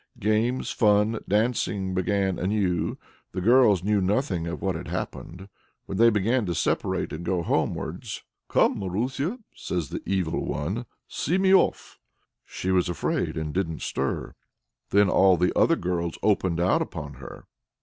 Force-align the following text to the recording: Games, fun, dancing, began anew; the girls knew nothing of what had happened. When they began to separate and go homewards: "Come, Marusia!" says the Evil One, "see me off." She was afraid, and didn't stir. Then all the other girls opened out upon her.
Games, 0.19 0.71
fun, 0.71 1.19
dancing, 1.27 1.93
began 1.93 2.39
anew; 2.39 2.97
the 3.33 3.39
girls 3.39 3.83
knew 3.83 4.01
nothing 4.01 4.47
of 4.47 4.59
what 4.59 4.73
had 4.73 4.87
happened. 4.87 5.47
When 5.85 5.99
they 5.99 6.09
began 6.09 6.47
to 6.47 6.55
separate 6.55 7.13
and 7.13 7.23
go 7.23 7.43
homewards: 7.43 8.23
"Come, 8.49 8.79
Marusia!" 8.79 9.37
says 9.55 9.89
the 9.89 10.01
Evil 10.07 10.43
One, 10.43 10.87
"see 11.07 11.37
me 11.37 11.53
off." 11.53 11.99
She 12.43 12.71
was 12.71 12.89
afraid, 12.89 13.37
and 13.37 13.53
didn't 13.53 13.83
stir. 13.83 14.33
Then 14.89 15.07
all 15.07 15.37
the 15.37 15.55
other 15.55 15.75
girls 15.75 16.17
opened 16.23 16.59
out 16.59 16.81
upon 16.81 17.13
her. 17.21 17.45